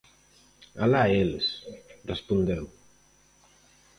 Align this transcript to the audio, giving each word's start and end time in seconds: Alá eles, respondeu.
Alá 0.83 1.03
eles, 1.23 1.47
respondeu. 2.11 2.65